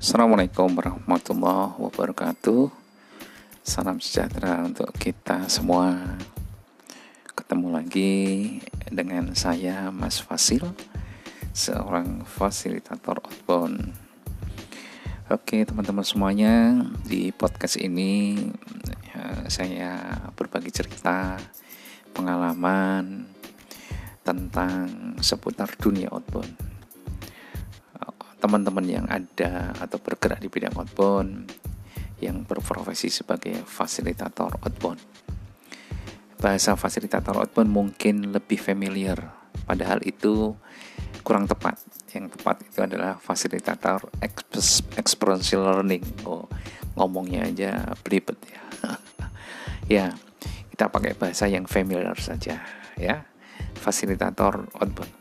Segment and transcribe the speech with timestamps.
[0.00, 2.72] Assalamualaikum warahmatullahi wabarakatuh.
[3.60, 6.16] Salam sejahtera untuk kita semua.
[7.36, 8.14] Ketemu lagi
[8.88, 10.64] dengan saya Mas Fasil
[11.52, 13.92] Seorang fasilitator outbound.
[15.28, 18.40] Oke teman-teman semuanya Di podcast ini
[19.04, 21.36] ya, Saya berbagi cerita
[22.16, 23.28] Pengalaman
[24.24, 26.69] Tentang seputar dunia outbound
[28.40, 31.52] teman-teman yang ada atau bergerak di bidang outbound
[32.24, 35.00] yang berprofesi sebagai fasilitator outbound.
[36.40, 39.20] Bahasa fasilitator outbound mungkin lebih familiar,
[39.68, 40.56] padahal itu
[41.20, 41.76] kurang tepat.
[42.16, 44.08] Yang tepat itu adalah fasilitator
[44.96, 46.04] experiential learning.
[46.24, 46.48] Oh,
[46.96, 48.62] ngomongnya aja belibet ya.
[50.00, 50.06] ya,
[50.72, 52.64] kita pakai bahasa yang familiar saja
[52.96, 53.28] ya.
[53.76, 55.12] Fasilitator outbound.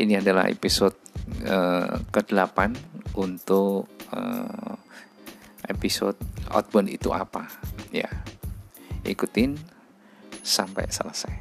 [0.00, 1.01] Ini adalah episode
[1.46, 2.74] uh, ke-8
[3.18, 4.74] untuk uh,
[5.68, 6.18] episode
[6.50, 7.46] outbound itu apa.
[7.94, 8.08] Ya
[9.06, 9.58] ikutin
[10.42, 11.34] sampai selesai.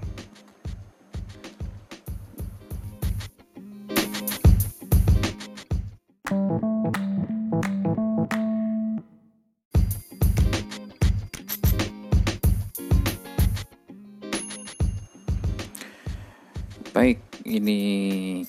[16.91, 17.79] Baik ini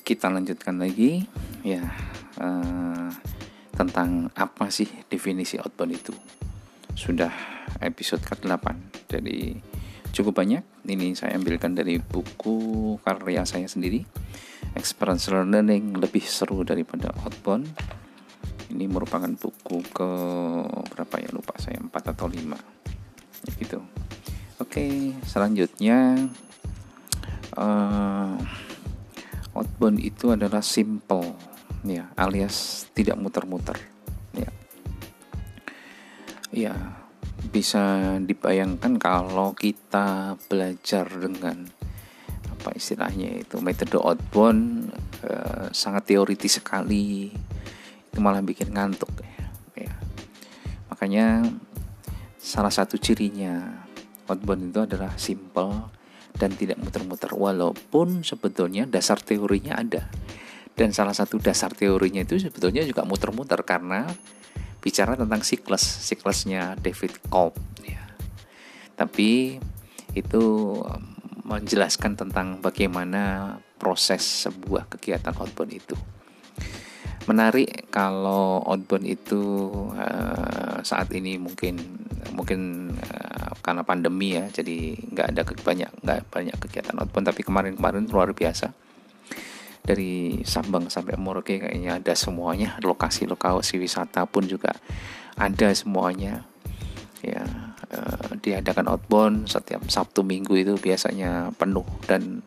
[0.03, 1.25] kita lanjutkan lagi
[1.63, 1.83] ya
[2.43, 3.11] uh,
[3.73, 6.15] tentang apa sih definisi outbound itu?
[6.93, 7.33] Sudah
[7.81, 8.67] episode ke-8
[9.09, 9.57] jadi
[10.13, 10.63] cukup banyak.
[10.85, 14.05] Ini saya ambilkan dari buku karya saya sendiri
[14.73, 17.69] experience learning lebih seru daripada outbound.
[18.73, 20.11] Ini merupakan buku ke
[20.97, 23.79] berapa ya lupa saya 4 atau 5 ya gitu.
[24.63, 26.31] Oke selanjutnya
[27.59, 28.37] uh,
[29.53, 31.37] outbound itu adalah simple
[31.87, 33.79] ya alias tidak muter-muter.
[34.35, 34.51] Ya.
[36.53, 36.75] Ya
[37.53, 41.67] bisa dibayangkan kalau kita belajar dengan
[42.49, 44.95] apa istilahnya itu metode outbound
[45.27, 47.35] eh, sangat teoritis sekali
[48.09, 49.49] itu malah bikin ngantuk ya,
[49.89, 49.95] ya.
[50.87, 51.43] makanya
[52.39, 53.83] salah satu cirinya
[54.31, 55.91] outbound itu adalah simple
[56.37, 57.33] dan tidak muter-muter.
[57.33, 60.09] Walaupun sebetulnya dasar teorinya ada
[60.73, 64.09] dan salah satu dasar teorinya itu sebetulnya juga muter-muter karena
[64.83, 68.03] bicara tentang siklus siklusnya David Cobb ya.
[68.97, 69.61] Tapi
[70.13, 70.45] itu
[71.43, 75.97] menjelaskan tentang bagaimana proses sebuah kegiatan outbound itu.
[77.31, 81.79] Menarik kalau outbound itu uh, saat ini mungkin
[82.35, 88.11] mungkin uh, karena pandemi ya jadi nggak ada banyak nggak banyak kegiatan outbound tapi kemarin-kemarin
[88.11, 88.75] luar biasa
[89.83, 92.79] dari Sabang sampai Merauke kayaknya ada semuanya.
[92.79, 94.75] Lokasi-lokasi wisata pun juga
[95.35, 96.47] ada semuanya.
[97.23, 97.43] Ya
[97.91, 101.87] uh, diadakan outbound setiap Sabtu Minggu itu biasanya penuh.
[102.07, 102.47] Dan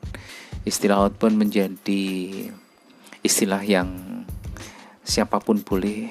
[0.63, 2.03] istilah outbound menjadi
[3.19, 4.23] istilah yang
[5.05, 6.09] siapa pun boleh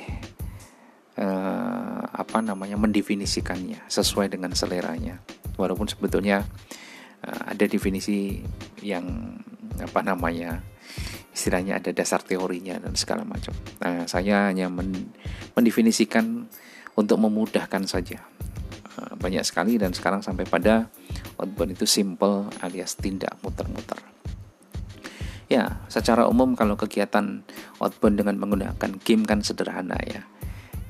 [1.19, 5.25] uh, apa namanya mendefinisikannya sesuai dengan seleranya.
[5.57, 6.45] Walaupun sebetulnya
[7.25, 8.45] uh, ada definisi
[8.85, 9.39] yang
[9.81, 10.63] apa namanya
[11.35, 13.51] istilahnya ada dasar teorinya dan segala macam.
[13.83, 15.11] Nah, saya hanya men
[15.59, 16.47] mendefinisikan
[16.95, 18.23] untuk memudahkan saja.
[18.95, 20.87] Uh, banyak sekali dan sekarang sampai pada
[21.43, 23.99] outbound itu simple alias tidak muter-muter.
[25.51, 27.43] Ya, secara umum kalau kegiatan
[27.83, 30.23] outbound dengan menggunakan game kan sederhana ya.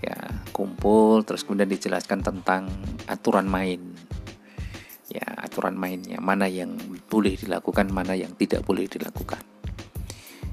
[0.04, 0.21] Ya,
[0.53, 2.69] kumpul terus kemudian dijelaskan tentang
[3.09, 3.81] aturan main.
[5.09, 6.77] Ya, aturan mainnya, mana yang
[7.09, 9.53] boleh dilakukan, mana yang tidak boleh dilakukan.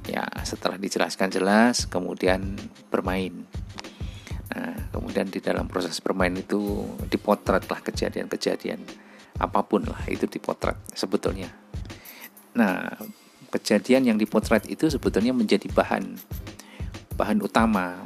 [0.09, 2.57] Ya, setelah dijelaskan jelas, kemudian
[2.89, 3.45] bermain.
[4.51, 8.83] Nah, kemudian di dalam proses bermain itu dipotretlah kejadian-kejadian
[9.39, 11.47] apa pun lah itu dipotret sebetulnya.
[12.57, 12.91] Nah,
[13.51, 16.19] kejadian yang dipotret itu sebetulnya menjadi bahan
[17.15, 17.99] bahan utama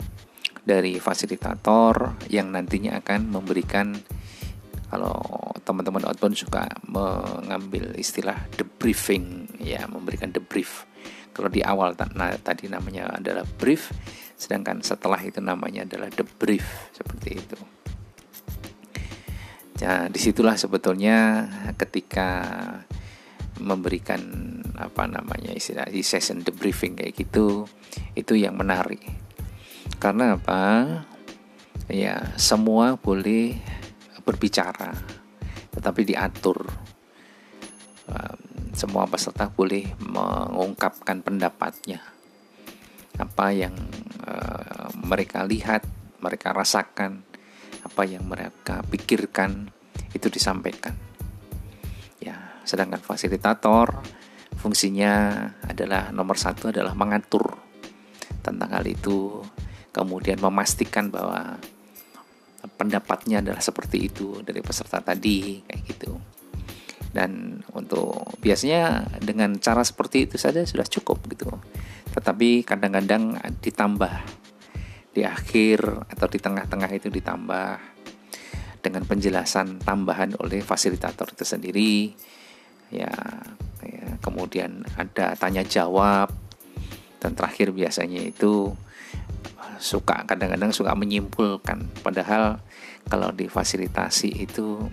[0.65, 3.93] dari fasilitator yang nantinya akan memberikan
[4.89, 5.17] kalau
[5.65, 10.85] teman-teman outbound suka mengambil istilah debriefing ya memberikan debrief
[11.35, 13.91] kalau di awal nah, tadi namanya adalah brief
[14.39, 16.63] sedangkan setelah itu namanya adalah debrief
[16.95, 17.59] seperti itu.
[19.83, 21.43] Nah, di situlah sebetulnya
[21.75, 22.31] ketika
[23.59, 24.19] memberikan
[24.75, 27.67] apa namanya istilah di session debriefing kayak gitu
[28.15, 29.03] itu yang menarik.
[29.99, 30.63] Karena apa?
[31.91, 33.59] Ya semua boleh
[34.23, 34.95] berbicara
[35.75, 36.65] tetapi diatur
[38.75, 42.03] semua peserta boleh mengungkapkan pendapatnya
[43.15, 43.71] apa yang
[44.27, 45.87] uh, mereka lihat,
[46.19, 47.23] mereka rasakan,
[47.87, 49.71] apa yang mereka pikirkan
[50.11, 50.91] itu disampaikan.
[52.19, 54.03] Ya, sedangkan fasilitator
[54.59, 57.55] fungsinya adalah nomor satu adalah mengatur
[58.43, 59.39] tentang hal itu,
[59.95, 61.55] kemudian memastikan bahwa
[62.75, 66.19] pendapatnya adalah seperti itu dari peserta tadi kayak gitu
[67.15, 71.49] dan untuk biasanya dengan cara seperti itu saja sudah cukup gitu.
[72.13, 74.45] Tetapi kadang-kadang ditambah.
[75.17, 75.81] Di akhir
[76.13, 77.97] atau di tengah-tengah itu ditambah.
[78.85, 82.13] Dengan penjelasan tambahan oleh fasilitator itu sendiri
[82.93, 83.09] ya,
[83.81, 86.29] ya kemudian ada tanya jawab.
[87.17, 88.69] Dan terakhir biasanya itu
[89.81, 91.89] suka kadang-kadang suka menyimpulkan.
[92.05, 92.61] Padahal
[93.09, 94.85] kalau difasilitasi itu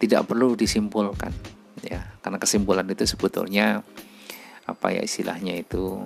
[0.00, 3.82] tidak perlu disimpulkan ya karena kesimpulan itu sebetulnya
[4.68, 6.04] apa ya istilahnya itu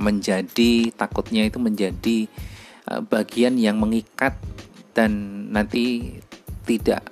[0.00, 2.26] menjadi takutnya itu menjadi
[2.90, 4.34] uh, bagian yang mengikat
[4.96, 5.12] dan
[5.54, 6.18] nanti
[6.64, 7.06] tidak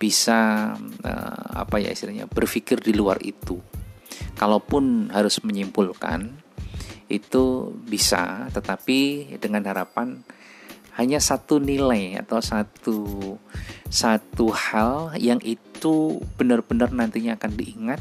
[0.00, 0.72] bisa
[1.04, 3.60] uh, apa ya istilahnya berpikir di luar itu.
[4.38, 6.32] Kalaupun harus menyimpulkan
[7.10, 10.22] itu bisa tetapi dengan harapan
[10.96, 12.98] hanya satu nilai atau satu
[13.90, 15.69] satu hal yang itu
[16.36, 18.00] benar-benar nantinya akan diingat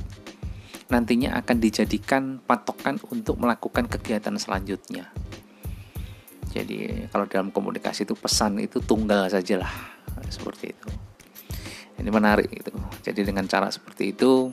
[0.89, 5.13] nantinya akan dijadikan patokan untuk melakukan kegiatan selanjutnya.
[6.49, 9.69] Jadi kalau dalam komunikasi itu pesan itu tunggal sajalah
[10.33, 10.89] seperti itu.
[12.01, 12.73] Ini menarik itu.
[13.05, 14.49] Jadi dengan cara seperti itu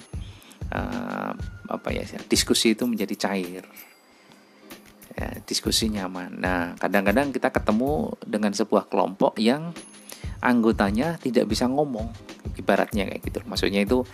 [0.77, 1.33] uh,
[1.67, 3.65] apa ya diskusi itu menjadi cair.
[5.17, 6.37] Ya, diskusi nyaman.
[6.37, 9.73] Nah, kadang-kadang kita ketemu dengan sebuah kelompok yang
[10.45, 12.13] anggotanya tidak bisa ngomong,
[12.55, 13.39] ibaratnya kayak gitu.
[13.49, 14.07] Maksudnya itu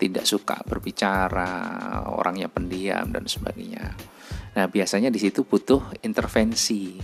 [0.00, 3.94] tidak suka berbicara, orangnya pendiam dan sebagainya.
[4.54, 6.98] Nah, biasanya di situ butuh intervensi.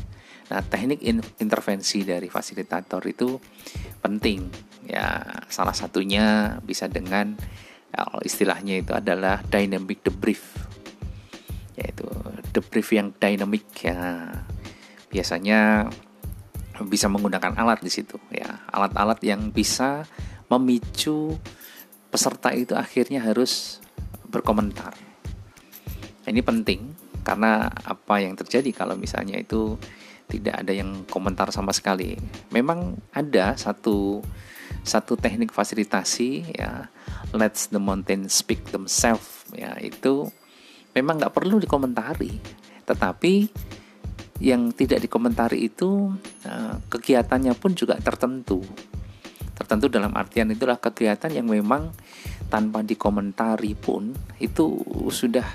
[0.51, 3.39] Nah, teknik in intervensi dari fasilitator itu
[4.03, 4.51] penting.
[4.91, 7.39] Ya, salah satunya bisa dengan
[7.95, 10.71] ya, istilahnya itu adalah dynamic debrief
[11.81, 12.05] yaitu
[12.53, 14.29] debrief yang dynamic ya
[15.09, 15.89] biasanya
[16.89, 20.05] bisa menggunakan alat di situ ya alat-alat yang bisa
[20.51, 21.39] memicu
[22.11, 23.79] peserta itu akhirnya harus
[24.27, 24.99] berkomentar.
[26.27, 26.93] Ini penting
[27.23, 29.79] karena apa yang terjadi kalau misalnya itu
[30.31, 32.19] tidak ada yang komentar sama sekali.
[32.51, 34.23] Memang ada satu
[34.83, 36.91] satu teknik fasilitasi ya.
[37.31, 39.79] Let's the mountain speak themselves ya.
[39.79, 40.31] Itu
[40.95, 42.39] memang nggak perlu dikomentari.
[42.87, 43.35] Tetapi
[44.41, 46.11] yang tidak dikomentari itu
[46.47, 48.65] eh, kegiatannya pun juga tertentu
[49.71, 51.95] tertentu dalam artian itulah kegiatan yang memang
[52.51, 54.11] tanpa dikomentari pun
[54.43, 54.83] itu
[55.15, 55.47] sudah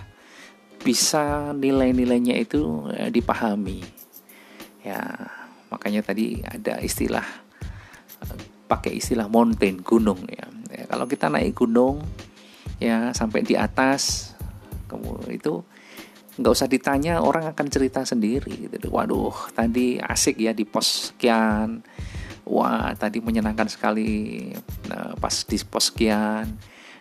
[0.79, 3.83] bisa nilai-nilainya itu eh, dipahami
[4.87, 5.03] ya
[5.67, 7.27] makanya tadi ada istilah
[8.23, 8.39] eh,
[8.71, 10.47] pakai istilah mountain gunung ya.
[10.71, 11.99] ya kalau kita naik gunung
[12.79, 14.31] ya sampai di atas
[14.87, 15.59] kamu itu
[16.39, 18.87] nggak usah ditanya orang akan cerita sendiri gitu.
[18.95, 21.83] waduh tadi asik ya di pos sekian
[22.45, 24.49] wah tadi menyenangkan sekali
[24.87, 26.45] nah, pas di pos sekian.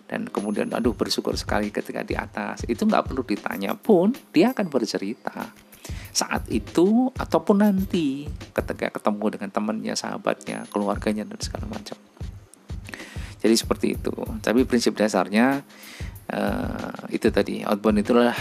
[0.05, 2.69] Dan kemudian aduh bersyukur sekali ketika di atas.
[2.69, 5.49] Itu nggak perlu ditanya pun dia akan bercerita.
[6.13, 11.97] Saat itu ataupun nanti ketika ketemu dengan temannya sahabatnya keluarganya dan segala macam.
[13.41, 14.13] Jadi seperti itu.
[14.41, 15.65] Tapi prinsip dasarnya
[16.33, 17.61] uh, itu tadi.
[17.65, 18.33] Outbound itulah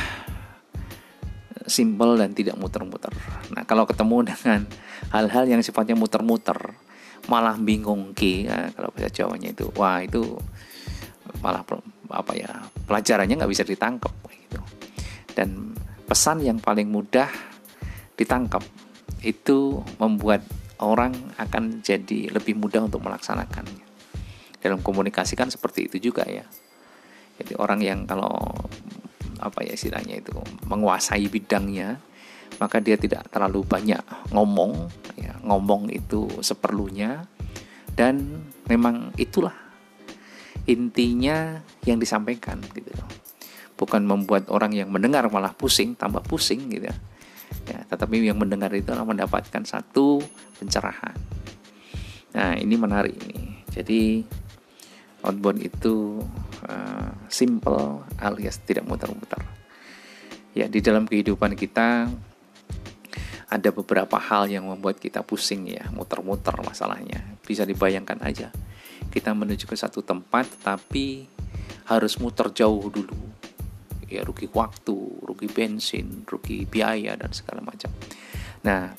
[1.68, 3.12] simple dan tidak muter-muter.
[3.56, 4.68] Nah kalau ketemu dengan
[5.12, 6.76] hal-hal yang sifatnya muter-muter,
[7.32, 10.36] malah bingung ki, ya, kalau bahasa Jawanya itu, wah itu
[11.40, 11.64] malah
[12.12, 12.52] apa ya
[12.86, 14.60] pelajarannya nggak bisa ditangkap gitu.
[15.34, 15.74] Dan
[16.06, 17.32] pesan yang paling mudah
[18.20, 18.62] ditangkap
[19.24, 20.44] itu membuat
[20.84, 23.88] orang akan jadi lebih mudah untuk melaksanakannya.
[24.60, 26.44] Dalam komunikasi kan seperti itu juga ya
[27.38, 28.34] jadi orang yang kalau
[29.42, 30.34] apa ya istilahnya itu
[30.70, 31.98] menguasai bidangnya
[32.58, 37.26] maka dia tidak terlalu banyak ngomong ya, ngomong itu seperlunya.
[37.94, 39.54] Dan memang itulah
[40.66, 42.90] intinya yang disampaikan gitu.
[43.78, 46.98] Bukan membuat orang yang mendengar malah pusing tambah pusing gitu ya,
[47.70, 50.24] ya tetapi yang mendengar itu adalah mendapatkan satu
[50.58, 51.14] pencerahan.
[52.34, 53.62] Nah ini menarik ini.
[53.70, 54.26] Jadi
[55.24, 56.22] outbound itu
[56.68, 59.42] uh, simple alias tidak muter-muter.
[60.54, 62.06] Ya, di dalam kehidupan kita
[63.54, 67.22] ada beberapa hal yang membuat kita pusing ya, muter-muter masalahnya.
[67.46, 68.50] Bisa dibayangkan aja.
[69.14, 71.30] Kita menuju ke satu tempat tapi
[71.86, 73.30] harus muter jauh dulu.
[74.10, 77.94] Ya, rugi waktu, rugi bensin, rugi biaya dan segala macam.
[78.66, 78.90] Nah,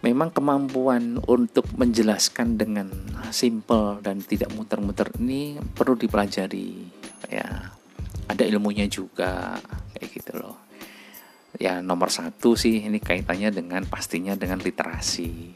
[0.00, 2.88] memang kemampuan untuk menjelaskan dengan
[3.28, 6.88] simple dan tidak muter-muter ini perlu dipelajari
[7.28, 7.74] ya
[8.30, 9.58] ada ilmunya juga
[9.96, 10.67] kayak gitu loh
[11.58, 15.54] ya nomor satu sih ini kaitannya dengan pastinya dengan literasi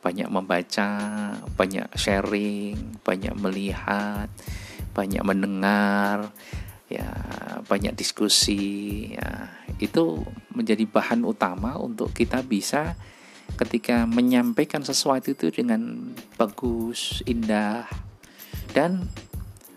[0.00, 0.88] banyak membaca
[1.56, 4.28] banyak sharing banyak melihat
[4.92, 6.32] banyak mendengar
[6.88, 7.08] ya
[7.64, 9.48] banyak diskusi ya
[9.80, 10.20] itu
[10.52, 12.96] menjadi bahan utama untuk kita bisa
[13.60, 17.86] ketika menyampaikan sesuatu itu dengan bagus, indah,
[18.72, 19.06] dan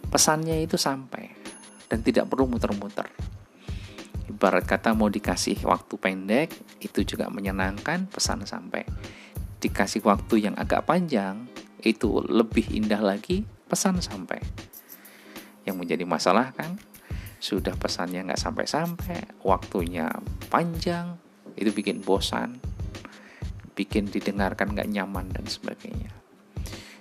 [0.10, 1.30] pesannya itu sampai
[1.92, 3.06] dan tidak perlu muter-muter.
[4.28, 6.52] Ibarat kata mau dikasih waktu pendek,
[6.84, 8.84] itu juga menyenangkan, pesan sampai.
[9.64, 11.48] Dikasih waktu yang agak panjang,
[11.80, 14.44] itu lebih indah lagi, pesan sampai.
[15.64, 16.76] Yang menjadi masalah kan,
[17.40, 20.12] sudah pesannya nggak sampai-sampai, waktunya
[20.52, 21.16] panjang,
[21.56, 22.60] itu bikin bosan,
[23.78, 26.12] bikin didengarkan nggak nyaman dan sebagainya.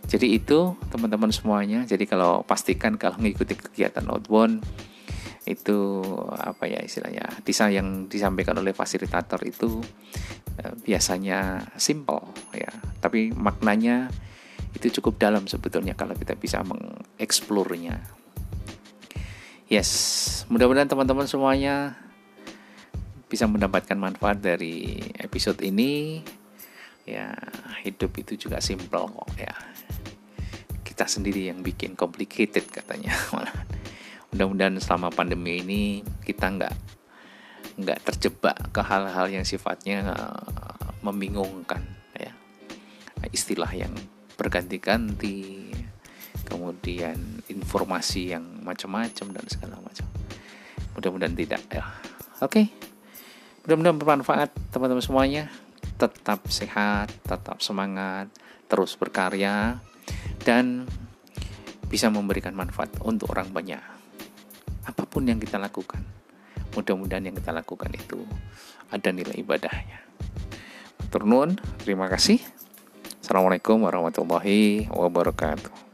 [0.06, 1.82] Jadi itu teman-teman semuanya.
[1.82, 4.62] Jadi kalau pastikan kalau mengikuti kegiatan outbound
[5.46, 6.02] itu
[6.34, 9.78] apa ya istilahnya disa yang disampaikan oleh fasilitator itu
[10.58, 12.70] eh, biasanya simple ya.
[12.98, 14.10] Tapi maknanya
[14.74, 18.02] itu cukup dalam sebetulnya kalau kita bisa mengeksplornya.
[19.70, 19.90] Yes
[20.50, 21.98] mudah-mudahan teman-teman semuanya
[23.26, 26.22] bisa mendapatkan manfaat dari episode ini.
[27.06, 27.30] Ya
[27.86, 29.54] hidup itu juga simple kok ya.
[30.82, 33.14] Kita sendiri yang bikin complicated katanya
[34.36, 36.74] mudah-mudahan selama pandemi ini kita nggak
[37.80, 41.80] nggak terjebak ke hal-hal yang sifatnya uh, membingungkan
[42.12, 42.36] ya.
[43.32, 43.96] Istilah yang
[44.36, 45.72] berganti-ganti
[46.44, 47.16] kemudian
[47.48, 50.04] informasi yang macam-macam dan segala macam.
[50.92, 51.88] Mudah-mudahan tidak ya.
[52.44, 52.68] Oke.
[53.64, 55.48] Mudah-mudahan bermanfaat teman-teman semuanya.
[55.96, 58.28] Tetap sehat, tetap semangat,
[58.68, 59.80] terus berkarya,
[60.44, 60.84] dan
[61.88, 63.95] bisa memberikan manfaat untuk orang banyak.
[65.16, 66.04] Apa pun yang kita lakukan,
[66.76, 68.20] mudah-mudahan yang kita lakukan itu
[68.92, 70.04] ada nilai ibadahnya.
[71.08, 72.36] Turun, terima kasih.
[73.24, 75.85] Assalamualaikum warahmatullahi wabarakatuh.